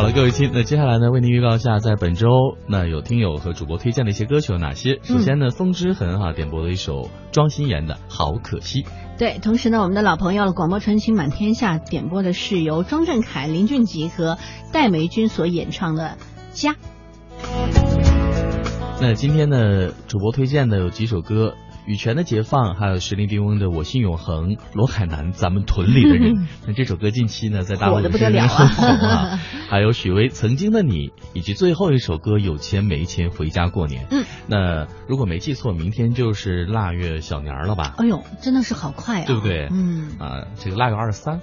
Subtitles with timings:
[0.00, 4.98] 好了，各位亲，那接下来呢，为您预告一下，在本周那有听友和主播推荐的一些歌曲有哪些。
[5.02, 8.82] 首先呢，风之痕哈点播了一首庄心妍的《好可惜》。
[9.18, 14.38] 对，同时呢，我们的老朋友广播传情满天下点播的是由庄振凯、林俊杰和
[14.72, 16.16] 戴梅君所演唱的
[16.58, 16.72] 《家》。
[19.02, 21.56] 那今天呢，主播推荐的有几首歌。
[21.90, 26.46] 羽泉的解放，还有石林迪翁的我心永恒，罗海南咱们屯里的人。
[26.64, 29.40] 那这首歌近期呢，在大陆的不得了啊。
[29.68, 34.06] 还有许巍曾经的你，以及最后一首歌有钱没钱回家过年。
[34.12, 37.96] 嗯，那如果没记错，明天就是腊月小年了吧？
[37.98, 39.66] 哎呦，真的是好快啊，对不对？
[39.72, 41.40] 嗯啊，这个腊月二十三。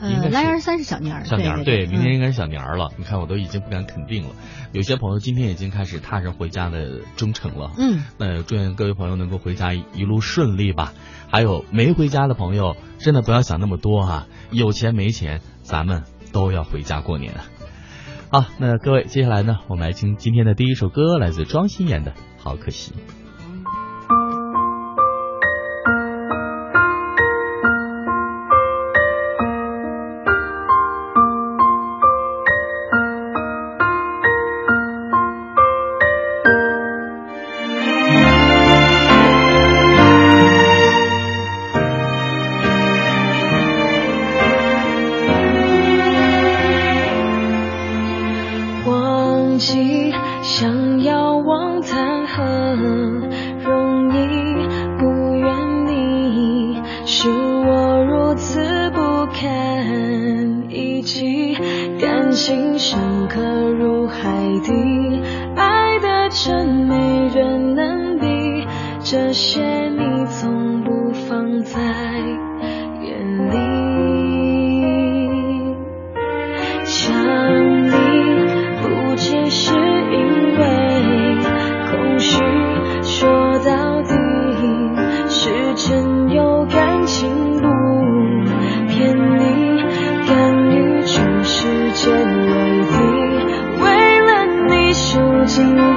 [0.00, 2.90] 呃，腊月二十三是小年儿，小年儿对，明天应该是小年儿了。
[2.96, 4.30] 你看，我都已经不敢肯定了。
[4.72, 7.72] 有些朋友今天已经开始踏上回家的征程了。
[7.76, 10.94] 嗯，那祝愿各位朋友能够回家一路顺利吧。
[11.28, 14.26] 还有没回家的朋友，真的不要想那么多哈。
[14.50, 17.34] 有钱没钱，咱们都要回家过年。
[18.30, 22.92] 好，那各位，接下来呢，我们来听今天的第一首歌，来自庄心妍的《好可惜》。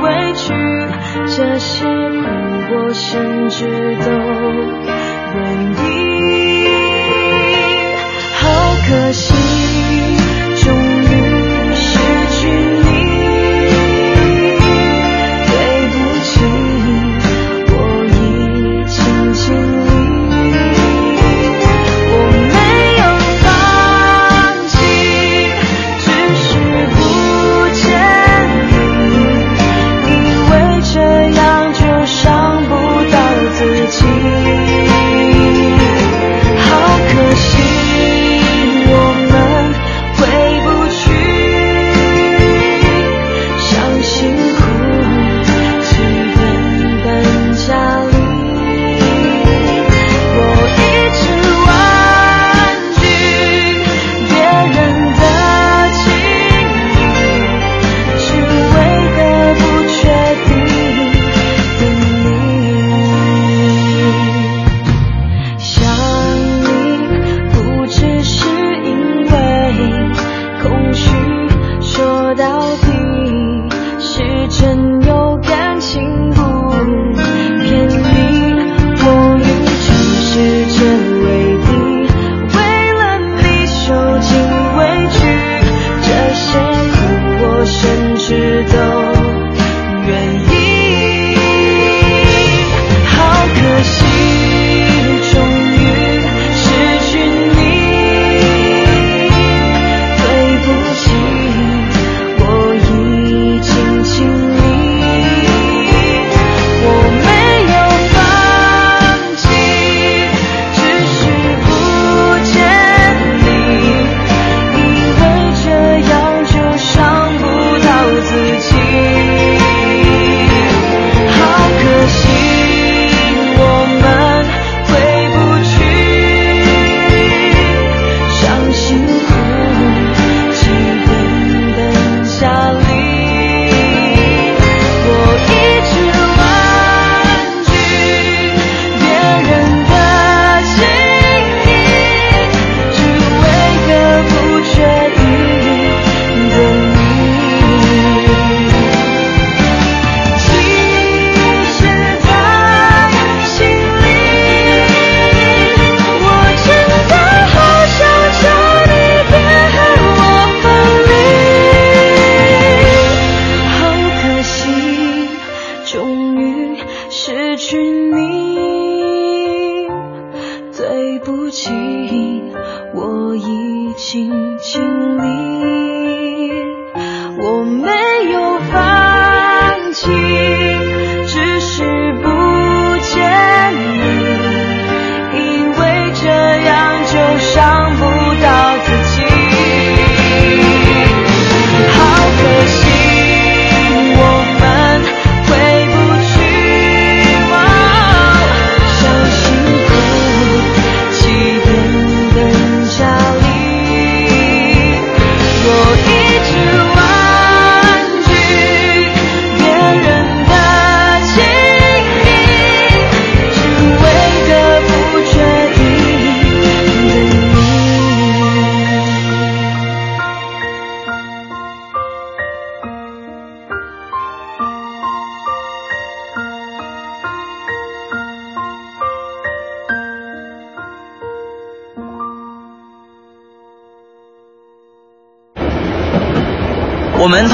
[0.01, 0.53] 委屈，
[1.27, 2.25] 这些苦
[2.71, 4.11] 我甚至都
[5.35, 5.41] 愿
[6.09, 6.12] 意。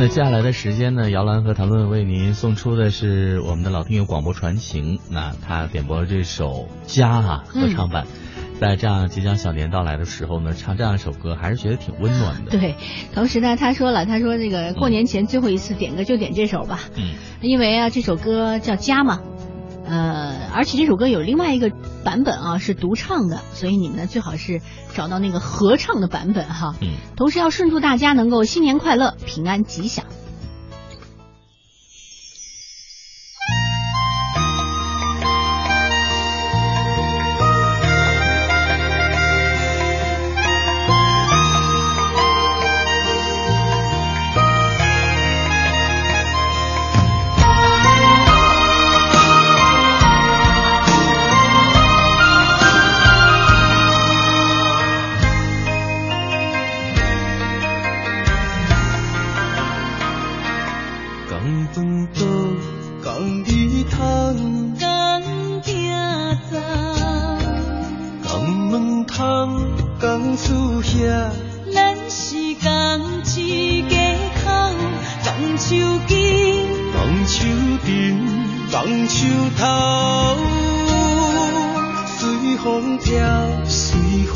[0.00, 4.98] 那接下来的时间呢，姚兰和谭论为您送出的是我们的老听友广播传情。
[5.10, 8.06] 那他点播了这首《家》啊合唱版，
[8.58, 12.50] 在这样即将小年到来的时候呢，唱这样一首歌还是觉得挺温暖的。
[12.50, 12.76] 对，
[13.12, 17.12] 同时呢，他说了，他说这个过年前最后一次点歌就点这首吧，嗯，
[17.42, 19.20] 因为啊这首歌叫《家》嘛。
[19.90, 21.72] 呃，而且这首歌有另外一个
[22.04, 24.60] 版本啊，是独唱的，所以你们呢最好是
[24.94, 26.76] 找到那个合唱的版本哈。
[26.80, 30.04] 嗯，同时要顺祝大家能够新年快乐、平安吉祥。
[75.80, 76.12] 手景，
[76.92, 77.48] 荡秋
[79.56, 79.64] 尘，头。
[82.18, 82.18] 随
[82.62, 83.08] 风飘，
[83.64, 84.28] 随雨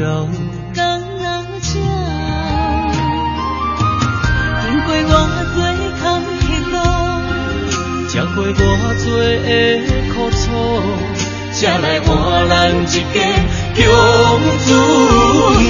[0.00, 0.26] 了，
[0.74, 1.68] 江南桥。
[4.62, 5.06] 经过偌
[5.54, 5.56] 多
[6.02, 6.02] 坎
[6.40, 6.42] 坷
[6.72, 6.74] 路，
[8.08, 8.52] 吃过偌
[9.04, 9.46] 多的
[10.12, 10.42] 苦楚，
[11.52, 12.08] 才来换
[12.48, 12.50] 咱
[12.82, 13.16] 一家
[13.76, 13.78] 强
[14.58, 14.66] 子
[15.60, 15.64] 运。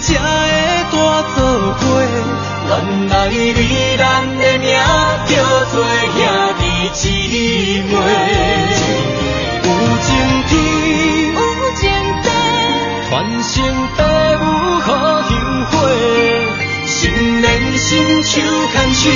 [0.00, 0.18] 才会
[0.90, 0.96] 带
[1.34, 1.38] 走
[1.80, 1.82] 过。
[2.68, 2.72] 原
[3.08, 4.02] 来你咱
[4.36, 4.66] 的名
[5.26, 5.30] 叫
[5.72, 5.74] 做
[6.14, 6.16] 兄
[6.58, 7.00] 弟姊
[7.88, 7.92] 妹，
[9.64, 9.66] 有
[10.04, 10.06] 情
[10.48, 10.52] 天，
[11.32, 11.36] 有
[11.76, 11.80] 情
[12.22, 12.26] 地，
[13.08, 13.10] 传
[13.42, 13.54] 承
[13.96, 13.98] 底
[14.42, 14.44] 母
[14.80, 14.86] 好
[15.22, 15.30] 香
[15.70, 15.72] 火，
[16.86, 16.96] 心
[17.40, 17.46] 连
[17.78, 18.30] 心，手
[18.72, 19.10] 牵手，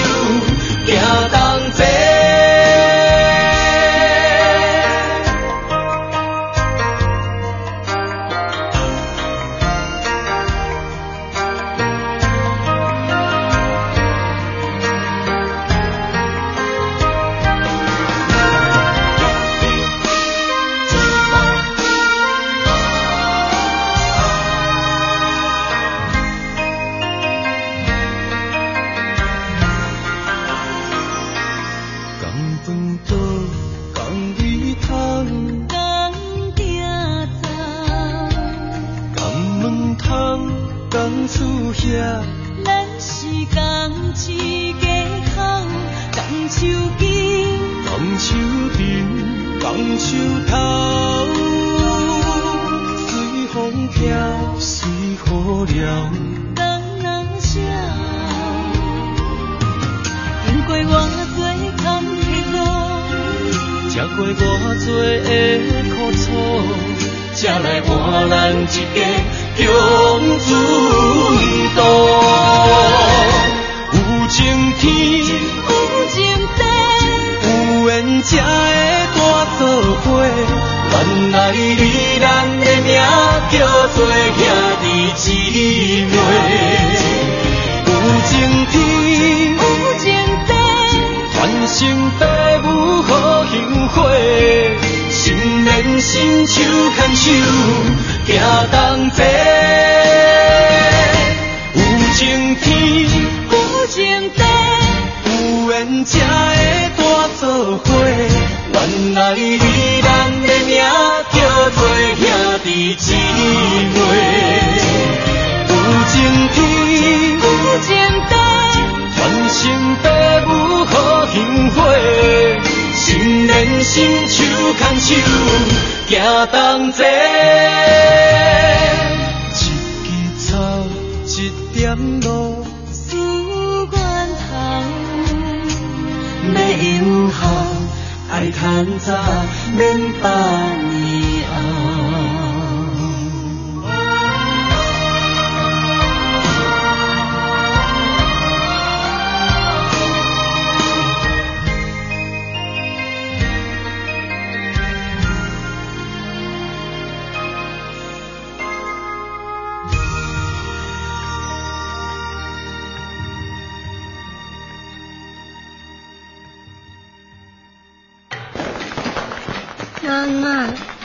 [0.86, 0.90] 行
[1.30, 1.36] 同
[1.76, 2.01] 齐。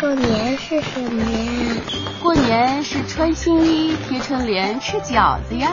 [0.08, 1.76] 过年是什么呀？
[2.24, 5.70] 过年是穿新衣、贴春联、吃饺子呀。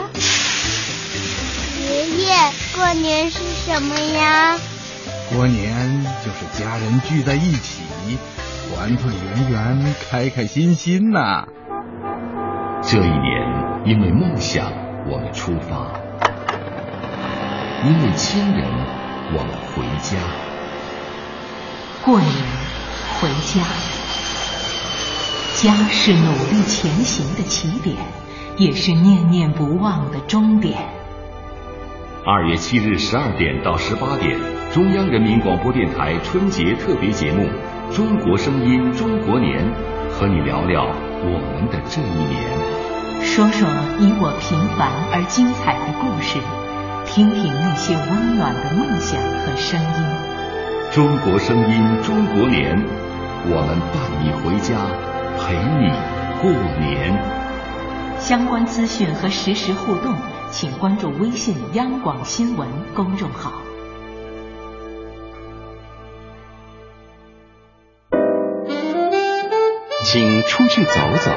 [1.79, 2.35] 爷爷，
[2.75, 4.59] 过年是什么呀？
[5.33, 7.83] 过年就是家人聚在一起，
[8.67, 11.45] 团团圆圆，开开心心呐。
[12.83, 14.65] 这一年，因为梦想，
[15.09, 15.95] 我们出发；
[17.85, 18.67] 因为亲人，
[19.33, 20.17] 我们回家。
[22.03, 22.29] 过年
[23.21, 23.61] 回家，
[25.65, 27.95] 家是努力前行的起点，
[28.55, 30.77] 也是念念不忘的终点。
[32.23, 34.37] 二月七日十二点到十八点，
[34.71, 37.49] 中央人民广播电台春节特别节目
[37.95, 39.65] 《中国声音中国年》，
[40.11, 43.67] 和你聊聊我们的这一年，说说
[43.97, 46.37] 你我平凡而精彩的故事，
[47.07, 50.91] 听听那些温暖的梦想和声音。
[50.91, 52.85] 中国声音中国年，
[53.49, 54.77] 我们伴你回家，
[55.45, 55.91] 陪你
[56.41, 56.49] 过
[56.79, 57.13] 年。
[58.17, 60.15] 相关资讯和实时互动，
[60.49, 63.51] 请关注微信央广新闻公众号。
[70.03, 71.31] 请出去走走，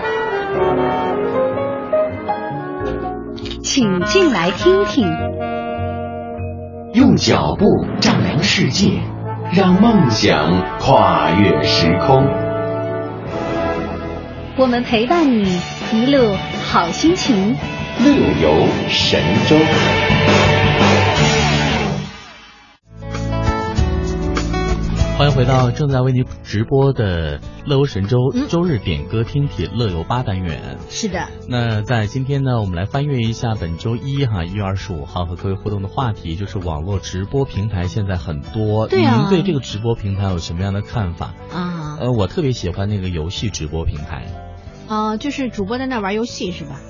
[3.62, 5.06] 请进来听听，
[6.94, 7.66] 用脚步
[8.00, 9.02] 丈量世界。
[9.50, 12.22] 让梦想跨越时空，
[14.58, 15.60] 我们陪伴你
[15.92, 16.34] 一路
[16.64, 17.54] 好心情。
[18.04, 18.10] 乐
[18.42, 19.56] 游神州。
[25.16, 28.16] 欢迎回到正在为您直播的《乐游神州》
[28.48, 30.76] 周日点歌听帖乐游八单元。
[30.88, 31.28] 是的。
[31.48, 41.98] 那在今天呢，我们来翻阅一下本周一哈一月二十五号和各位互动的话题，就是网络直播平台现在很多，对啊，您对这个直播平台有什么样的看法啊？
[42.00, 44.26] 呃，我特别喜欢那个游戏直播平台。
[44.88, 46.80] 啊，就是主播在那玩游戏是吧？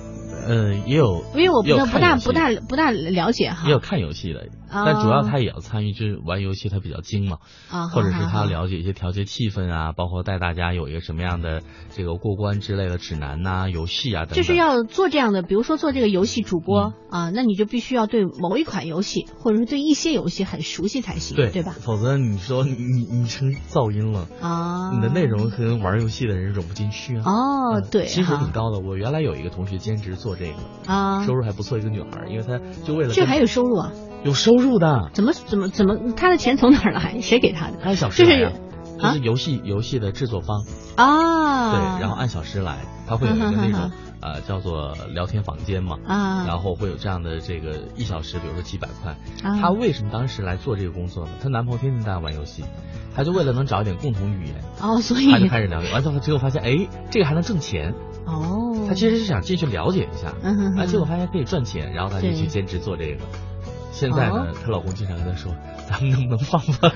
[0.47, 3.67] 呃，也有，因为我不不大不大不大了解哈。
[3.67, 7.39] 也有看游戏的，但主要他也要参与，就是玩游戏他比较精嘛，
[7.71, 14.37] 啊，或者是他了解一些调节气氛啊，包括带大家有一个什么样的这个过关之类的指南呐、游戏啊等等。
[14.37, 21.75] 就是要做这样的，比如说做这个游戏主播啊，那你就必须要对某一款游戏，或者是对一些游戏很熟悉才行，对对吧？
[21.81, 27.25] 否则你说你你成噪音了啊，你的内容和玩游戏的人融不进去啊。
[27.25, 28.79] 哦，对，薪水挺高的。
[28.81, 31.25] 我原来有一个同学兼职做这个啊。
[31.27, 33.93] 收入还不错，一个女孩，因为她就为了这还有收入啊？
[34.25, 36.13] 有收入的，怎么怎么怎么？
[36.17, 37.19] 她的钱从哪儿来？
[37.23, 37.79] 谁给她的？
[37.83, 38.53] 按小时来
[39.01, 40.65] 啊，就是游戏游戏的制作方
[40.97, 49.13] 啊，对，然后按小时来，他会有一个那种呃叫做聊天房间嘛，啊，然后会有这样的这个一小时，比如说几百块。
[49.43, 51.33] 啊她为什么当时来做这个工作呢？
[51.43, 52.65] 她男朋友天天带她玩游戏，
[53.15, 57.95] 她就为了能找一点共同语言，哦，所以她就开始聊天，完之后结果发现，哎，这个还能挣钱。
[58.27, 63.25] 哦，她其实是想进去了解一下，嗯哼哼，哎，结果发现可以赚钱，然后她就去兼职做这个。
[63.91, 65.53] 现在呢，她老公经常跟她说
[65.89, 66.91] ：“咱们能不能放放？”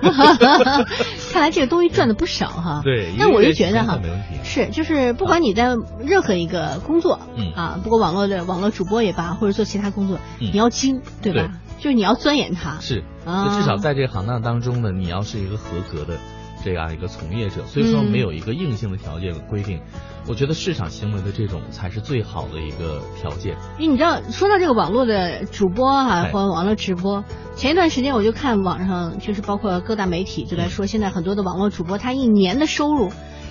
[1.33, 2.81] 看来这个东西赚的不少哈。
[2.85, 4.39] 对，那我就觉得哈，没问题。
[4.45, 11.51] 是，就是不管你在任何一个工作，嗯啊，不过网络的网络主播也罢，或者做其他工作，嗯你要精，对吧？
[11.79, 12.79] 就是你要钻研它。
[12.81, 16.19] 是，至少在这个行当当中呢，你要是一个合格的
[16.65, 19.81] 这样一个从业者，所以说没有一个硬性的条件规定。
[20.29, 23.57] 我觉得市场行为的这种才是最好的一个条件。
[23.79, 27.25] 因为你知道，说到这个网络的主播哈、哎啊，或网络直播，
[27.57, 33.11] 前一段时间我就看网上，就是包括各大媒体就在说，现在很多的网络主播他一年的收入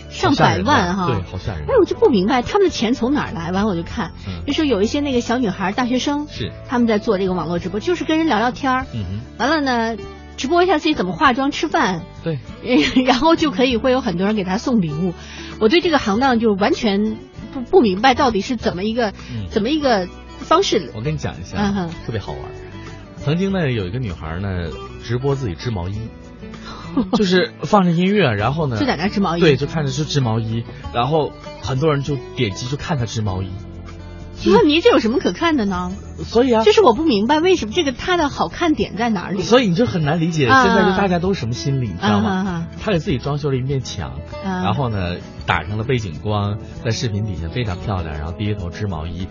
[0.09, 1.63] 上百万哈，对，好吓人。
[1.63, 3.51] 哎，我就不明白他们的钱从哪儿来。
[3.51, 10.01] 完我就看，嗯、就说有一些那个小女孩、大学生是他们在做这个网络直播，就是跟人聊聊天儿，嗯哼，完了呢。
[10.37, 12.39] 直播一下自己怎么化妆、吃饭，对，
[13.05, 15.13] 然后就可以会有很多人给他送礼物。
[15.59, 17.17] 我对这个行当就完全
[17.53, 20.07] 不不明白到底是怎么一个、嗯、怎么一个
[20.39, 20.91] 方式。
[20.95, 22.41] 我跟你讲一下，嗯、特别好玩。
[23.17, 24.69] 曾经呢，有一个女孩呢，
[25.03, 25.99] 直播自己织毛衣，
[27.13, 33.51] 就是放着音乐，然后呢就在那织毛衣，对，就看着就织毛衣，然后很多人就点击就看她织毛衣。
[34.45, 35.91] 那你这有什么可看的呢？
[36.23, 39.41] 所以啊，就是我不明白为什么这个它的好看点在哪里。
[39.41, 42.29] 所以你就很难理解现在就大家都是什么心理，你知道吗？
[42.31, 49.27] 啊、他给自己装修了一面墙，啊、然后呢打上了背景光，在视频底下非常漂亮，然后低着头织毛衣，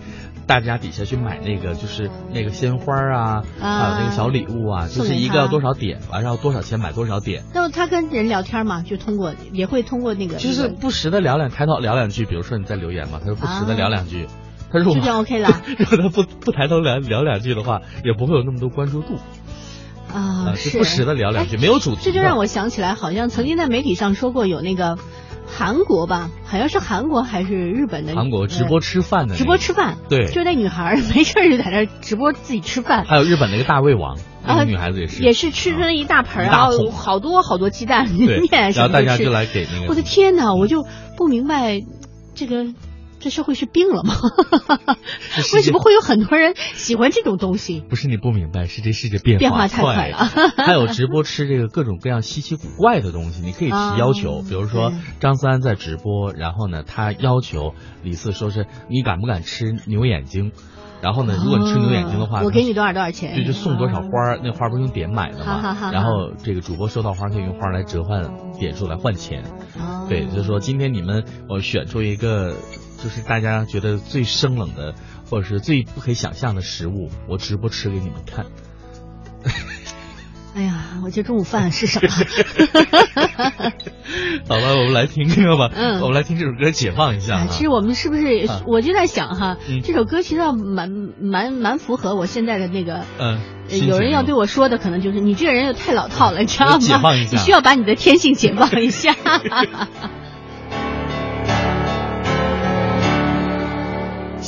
[0.47, 7.43] 大家底下去买那个就是那个鲜花啊，还有那个小礼物啊，就是一个要多少点，完然后多少钱买多少点。
[7.53, 14.27] 那他跟人聊天嘛，就通过也会通过那个，就是不时的聊两抬头聊两句，比如说你在留言嘛，他就不时的聊两句。
[14.71, 19.15] 他如果这就 OK 了， 如果他不不抬头聊聊两句的话，也不会有那么多关注度
[20.13, 20.53] 啊。
[20.55, 22.01] 是不时的聊两句，没有主题。
[22.03, 24.97] 这就让我想起来，好像曾经在媒体上说过有那个
[25.47, 33.03] 韩国吧，好像是韩国还是日本的韩国直播吃饭的、那个，直播吃饭，对，就是那女孩没事就在那直播自己吃饭。
[33.05, 38.39] 还有日本那个大胃王，那个女孩子也是，也是吃了一大盆，然后好多好多鸡蛋面
[38.73, 39.87] 然后大家就来给那个。
[39.89, 40.85] 我的天哪，我就
[41.17, 41.81] 不明白
[42.35, 42.67] 这个。
[43.21, 44.15] 这社会是病了吗？
[45.53, 47.81] 为什么会有很多人喜欢这种东西？
[47.87, 50.17] 不是你不明白，是这世界变变化太快了。
[50.57, 60.51] 还有直播吃这个各种各样稀奇古怪的东西，你可以提要求，比如说张三在直播，然后呢，他要求李四说是你敢不敢吃牛眼睛？
[61.01, 63.35] 然后呢，如果你吃牛眼睛的话，我给你多少多少钱？
[63.35, 65.89] 就就送多少花，那花不是用点买的吗？
[65.91, 69.43] 然后这个主播收到花可以用花来折换点数来换钱。
[70.09, 72.55] 对，就是说今天你们我选出一个。
[73.03, 74.93] 就是大家觉得最生冷的，
[75.29, 78.45] 或者是最不可以想象的食物，我直播吃给你们看。
[80.53, 82.09] 哎呀，我这中午饭是什么？
[84.49, 85.71] 好了，我们来听歌吧。
[85.73, 87.47] 嗯，我们来听这首歌，解放一下。
[87.47, 88.49] 其实我们是不是？
[88.67, 93.05] 我就在想哈，这首歌其实蛮蛮蛮符合我现在的那个。
[93.17, 93.39] 嗯。
[93.87, 96.77] 有人要对我说的，可能就是你这个人又太老套了，你知道吗？
[96.79, 97.31] 解放一下。
[97.31, 99.15] 你需要把你的天性解放一下。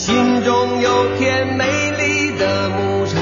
[0.06, 3.22] 心中有片美丽的牧场，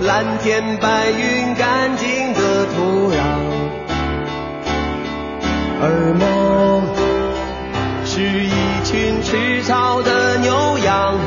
[0.00, 3.18] 蓝天白云干净的土壤，
[5.82, 6.82] 而梦
[8.06, 11.18] 是一群吃草的牛羊，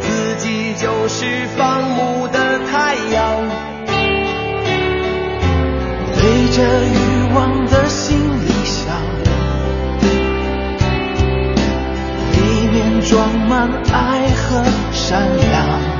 [0.00, 3.44] 自己就是放牧的太阳，
[6.16, 6.62] 背着
[13.92, 15.91] 爱和善良，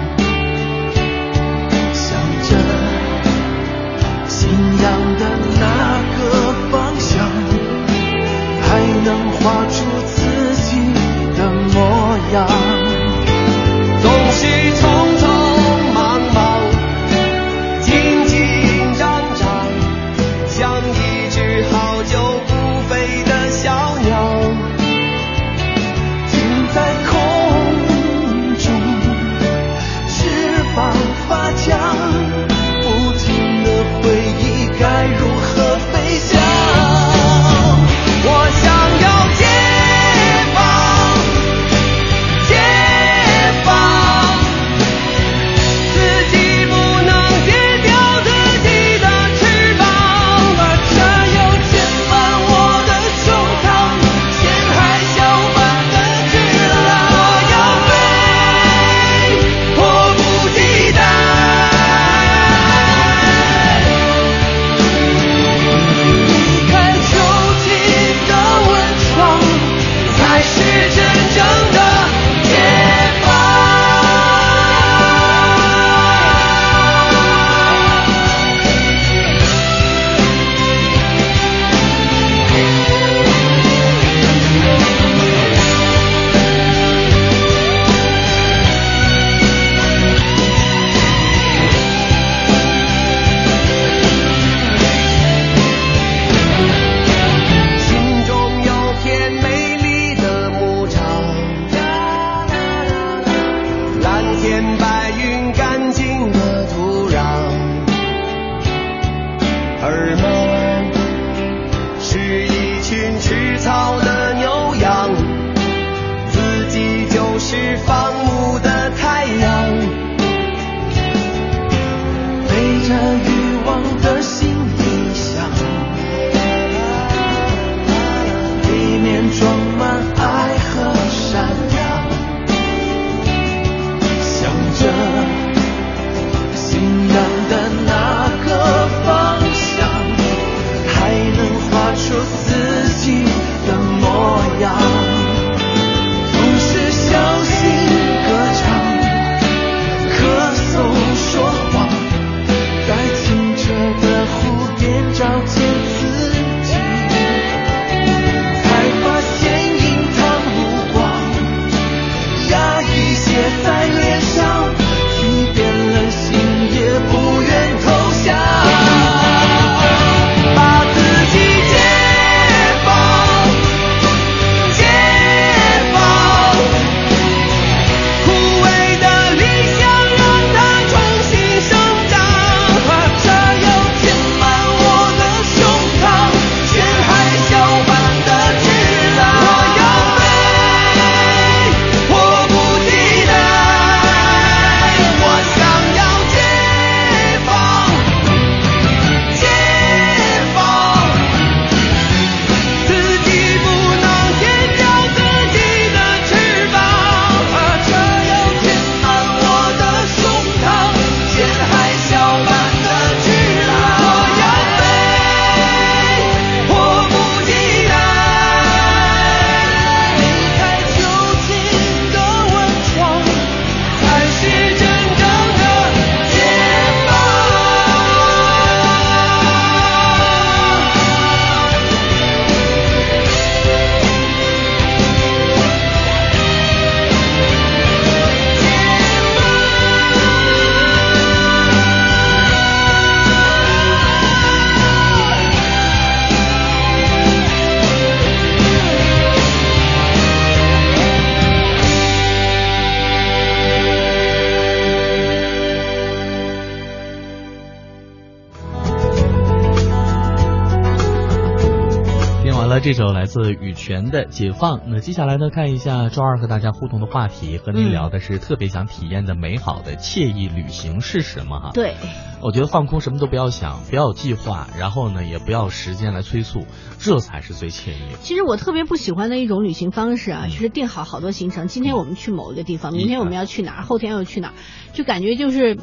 [262.72, 264.78] 了这首来自羽泉的《解放》。
[264.86, 271.60] 那接下来呢，看一下周二和大家互动的话题，和您聊的是特别想体验的美好的惬意旅行是什么？
[271.60, 271.96] 哈，对，
[272.40, 276.66] 我觉得放空，什么都不要想，不要有计划，然后呢，也不要时间来催促，
[276.98, 278.16] 这才是最惬意。
[278.22, 284.54] 其实我特别不喜欢的一种旅行方式啊，就是定好好多行程，今天我们去某一个地方，明天我们要去哪儿，后天又去哪儿，
[284.94, 285.74] 就感觉就是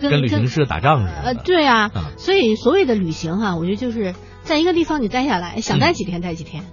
[0.00, 1.20] 跟跟旅行社打仗似的。
[1.22, 4.14] 呃，对啊，所以所谓的旅行哈，我觉得就是
[4.48, 6.64] 在一个地方你待下来，想待几天待几天，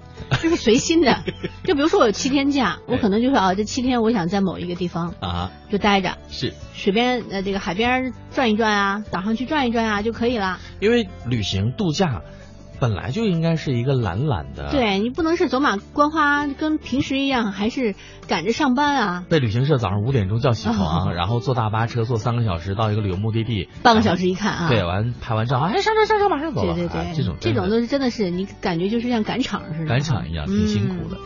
[0.41, 1.23] 就是随心的。
[1.65, 10.57] 就比如说我有七天假，我可能就是啊，这七天我想在某一个地方啊就待着，是水边呃这个海边转一转啊，岛上去转一转啊就可以了。
[10.79, 12.21] 因为旅行度假。
[12.79, 17.95] 本来就应该是一个懒懒的，对你不能是走马观花，跟平时一样，还是
[18.27, 19.25] 赶着上班啊。
[19.29, 31.17] 被旅行社早上五点钟叫起床，然后坐大巴车坐三个小时到一个旅游目的地，半个小时一看啊，对，完拍完照，哎，上车上车马上走，对对对，这种这种都是真的是你感觉就是像赶场似的，赶场一样，挺辛苦的。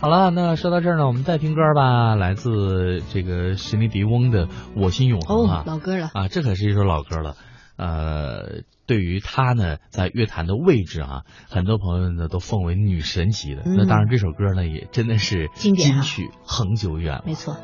[0.00, 6.10] 好了，那说到这儿呢，我们再听歌吧，来自这个史尼迪翁的《我心永恒》啊，老歌了。
[6.14, 7.34] 啊，这可是一首老歌了，
[7.78, 8.62] 呃。
[8.88, 13.60] 对于她呢，在乐坛的位置啊，很多朋友呢都奉为女神级的。
[13.66, 17.22] 那当然，这首歌呢也真的是经典金曲，恒久远。
[17.26, 17.58] 没错。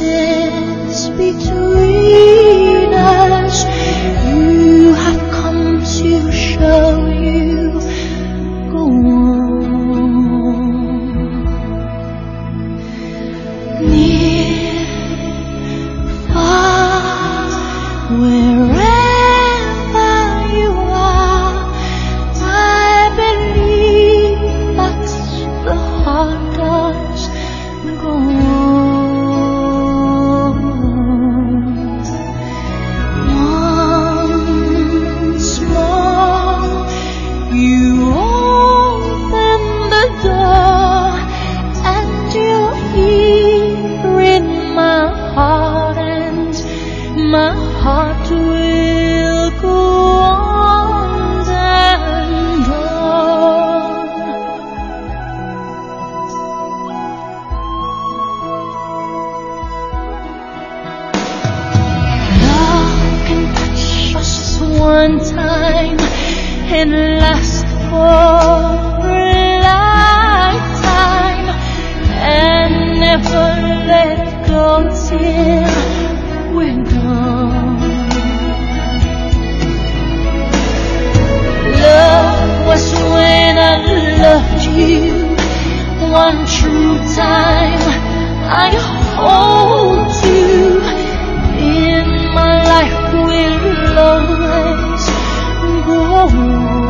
[0.00, 1.69] kisses between
[84.80, 85.36] you.
[86.10, 87.82] One true time
[88.66, 88.70] I
[89.20, 90.80] hold you.
[91.60, 95.04] In my life will always
[95.84, 96.89] grow.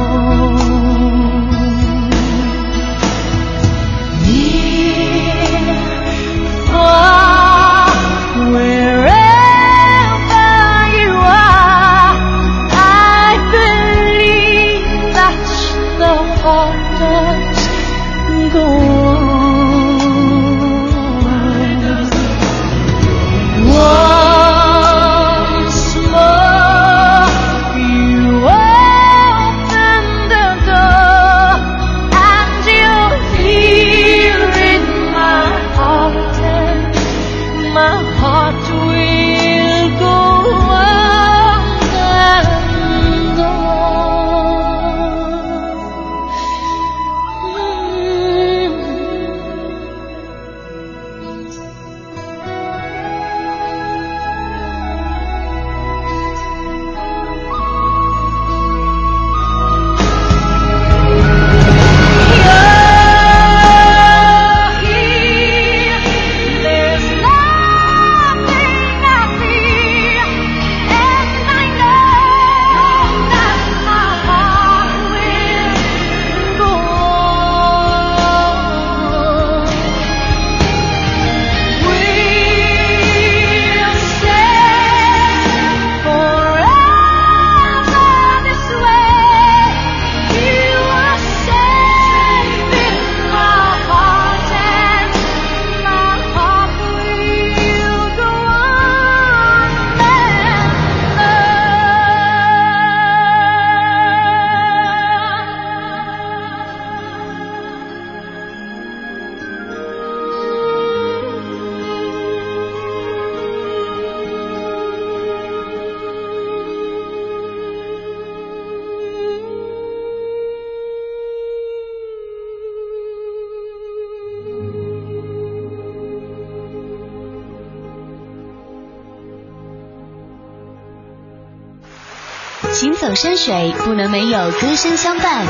[133.01, 135.47] 走山水不能没有歌声相伴，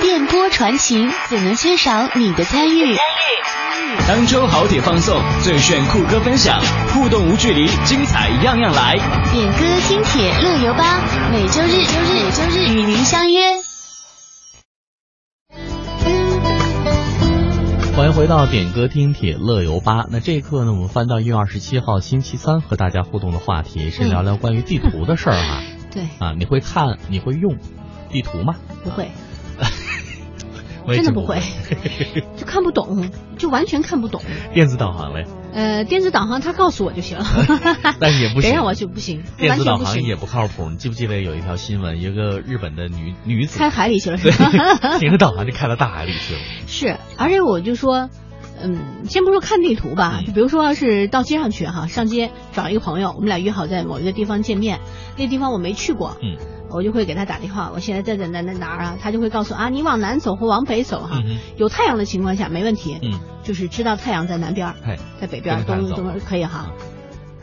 [0.00, 2.96] 电波传情怎能缺少你的参与？
[4.06, 6.60] 当周好帖放送，最炫酷歌分享，
[6.94, 8.94] 互动无距离，精彩样样来。
[9.32, 13.40] 点歌听铁乐游吧，每周日、周日、周日与您相约。
[17.96, 20.06] 欢迎回到点歌听铁乐游吧。
[20.12, 25.60] 那这一刻呢，我们翻到一月二十七号星期三，和大家互动的话题是聊聊关于地图的事儿哈。
[25.90, 26.02] 对。
[26.18, 27.56] 啊，你会看，你会用
[28.10, 28.56] 地图吗？
[28.84, 29.10] 不会。
[30.88, 31.42] 真的不会，
[32.38, 34.22] 就看不懂，就完全看不懂。
[34.54, 35.26] 电子导航嘞？
[35.52, 37.26] 呃，电子导航他告诉我就行了，
[38.00, 38.40] 但是也不行。
[38.40, 40.70] 别让我就不行，电子导航也不靠谱。
[40.70, 44.98] 你记不记得有一条新闻，一个日本的女女子开海里去了，是吧？
[44.98, 46.40] 听着导航就开到大海里去了。
[46.66, 48.08] 是，而且我就说，
[48.62, 54.80] 嗯，先不说看地图吧，就比如说要是到街上去哈，上街找一个朋友，我们俩约好在某一个地方见面，
[55.16, 56.36] 那地方我没去过，嗯。
[56.70, 58.98] 我就会给他打电话，我现在在在哪哪哪儿啊？
[59.00, 61.22] 他就会告诉啊，你往南走或往北走哈，
[61.56, 64.74] 有太阳的情况下没问题，嗯，就是知道太阳在南边，
[65.18, 66.70] 在北边东东可以哈。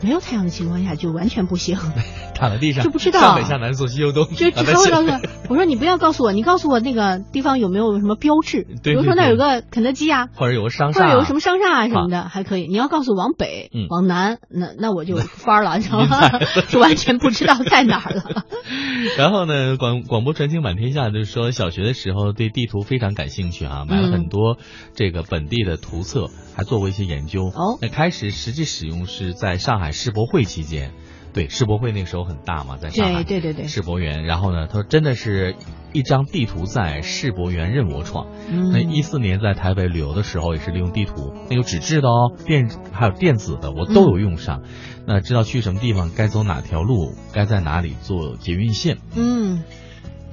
[0.00, 1.76] 没有太阳的情况下就完全不行，
[2.36, 12.66] 躺在地上就不知道上北下南左西右东，就他会告诉我，我说你不要告诉我，你告诉我那个地方有没有什么标志，比如说那有个肯德基啊，或者有个商厦，或者有什么商厦啊什么的还可以。
[12.68, 16.30] 你要告诉我往北、往南，那那我就翻了， 你知道吗？
[16.68, 18.44] 就完全不知道在哪儿了。
[19.16, 24.58] 然后呢，广广播传情满天下就是说，小学的时候对地图非常感兴趣啊，买了很多
[24.94, 27.46] 这个本地的图册，还做过一些研究。
[27.46, 30.92] 哦，那开始实际使用是在上海世博会期间，
[31.36, 34.24] 对世博会那个时候很大嘛，在上海，对对对对，世博园。
[34.24, 35.54] 然后呢，他说真的是
[35.92, 38.28] 一张地图在世博园任我闯。
[38.72, 44.62] 那一四年在台北旅游的时候，也是利用地图，那个纸质的哦，电还有电子的，我都有用上。
[45.06, 48.96] 那知道去什么地方，该走哪条路，该在哪里做捷运线。
[49.14, 49.62] 嗯，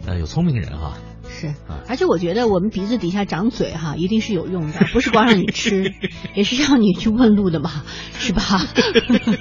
[0.08, 0.94] 呃，有聪明人哈。
[1.40, 1.54] 是，
[1.90, 5.94] 而且我觉得我们鼻子底下长嘴哈，一定是有用的，不是光让你吃，
[6.36, 7.84] 也是让你去问路的嘛，
[8.18, 8.62] 是吧？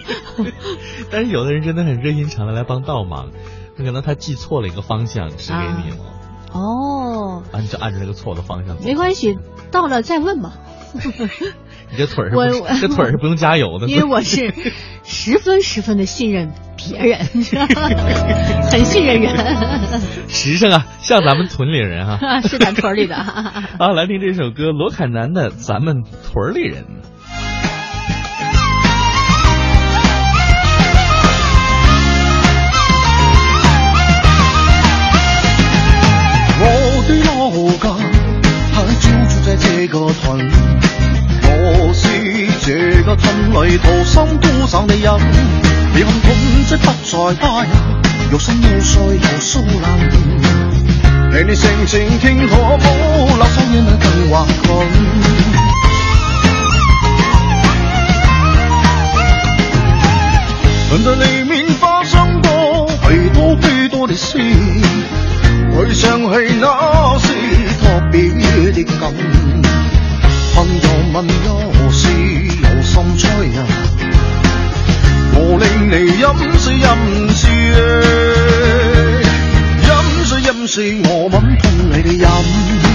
[1.11, 3.31] 但是有的人真的很热心肠的来帮倒忙，
[3.77, 5.97] 可能他记错了一个方向指给你了。
[6.53, 7.43] 哦。
[7.53, 8.85] 啊，你就按照那个错的方向走。
[8.85, 9.39] 没关系，
[9.71, 10.53] 到了再问嘛。
[11.91, 13.87] 你这腿儿是这腿儿是不用加油的。
[13.87, 14.55] 因为我是
[15.05, 16.53] 十分十分的信任
[16.91, 17.19] 别人，
[18.71, 19.35] 很信任人。
[20.29, 22.41] 实诚啊，像咱们屯里人哈。
[22.43, 23.15] 是咱屯里的。
[23.15, 26.83] 啊，来听这首歌，罗凯南的《咱们屯里人》。
[36.65, 36.65] 我
[37.09, 37.33] 的老
[37.79, 37.85] 家
[38.73, 40.49] 还就住在这个屯。
[41.45, 41.93] 我
[42.65, 45.13] 这个村里土生土长的人，
[45.97, 46.33] 离恨痛
[46.69, 47.69] 即不再加入，
[48.31, 49.91] 有心有碎有疏冷。
[51.33, 52.79] 你你性情听可冇，
[53.37, 54.87] 那双眼更惶恐。
[60.89, 64.39] 村的里面发生过许多许多的事，
[65.75, 67.27] 回想起那是
[67.83, 68.31] 特别
[68.71, 69.13] 的感。
[70.55, 70.83] 朋友
[71.15, 72.07] 问有事
[72.95, 73.65] 有心催啊，
[75.35, 76.25] 我令你饮
[76.59, 76.87] 水饮
[77.35, 77.51] 水，
[79.89, 79.91] 饮
[80.27, 82.92] 水饮水，我吻痛你的饮。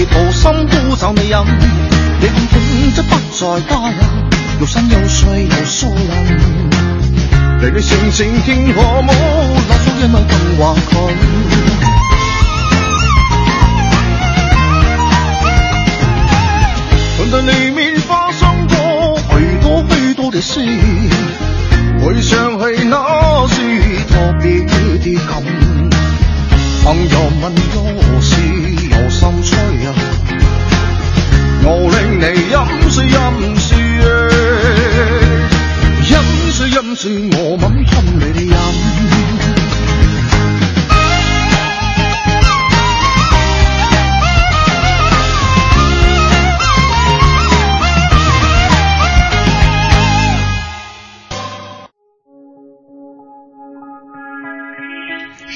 [0.00, 1.44] 村里土生土长的人，
[2.20, 2.58] 你看痛
[2.94, 3.96] 则不再加入，
[4.60, 6.40] 有山有水有疏人。
[7.62, 9.12] 你的性情天可冇，
[9.68, 11.12] 那种烟雾更惶恐。
[17.18, 20.60] 村的里面发生过许多许多的事，
[22.02, 22.96] 回想起那
[32.48, 33.78] 饮水饮水，
[36.08, 36.14] 饮
[36.52, 37.30] 水饮水，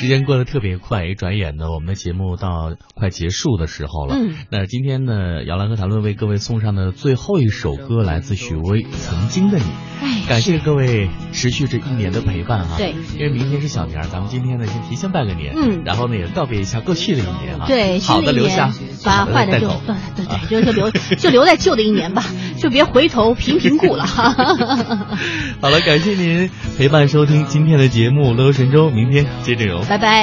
[0.05, 4.15] 时间过得特别快，一转眼呢，我们的节目到快结束的时候了。
[4.15, 9.65] 嗯，那今天呢，摇篮和谈论为各位送上的最后一首歌来自许巍《曾经的你》。
[10.03, 12.75] 哎，感谢各位持续这一年的陪伴啊！
[12.77, 17.65] 对，因为明天是小年，咱们今天呢先提前拜个年，嗯，然后呢也告别一下过去的一年啊。
[17.67, 18.71] 对，好的留下，
[19.03, 22.23] 把坏的就对对对，就是留 就留在旧的一年吧，
[22.59, 24.05] 就别回头频频顾了。
[25.63, 29.81] 好了，感谢您陪伴收听今天的节目《乐游神州》，明天接着游，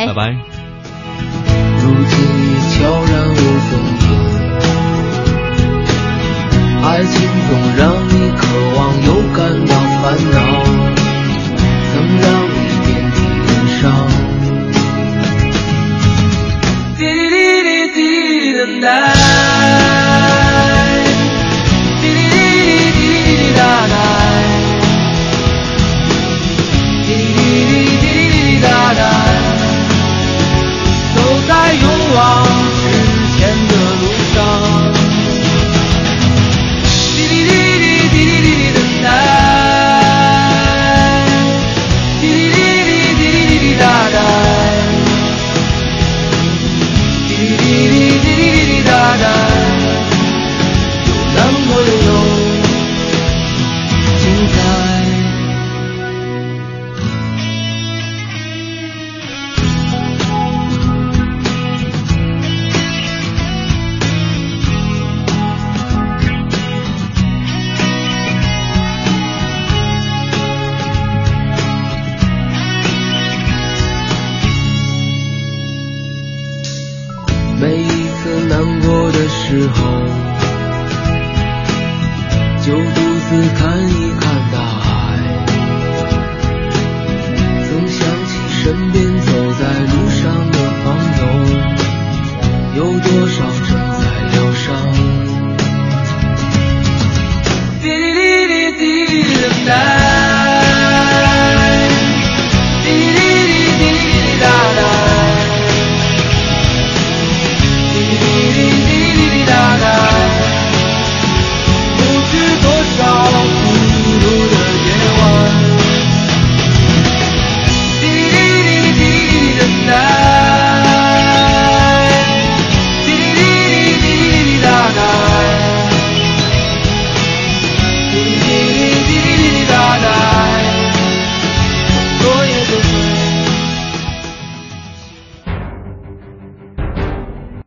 [0.07, 0.60] 拜拜，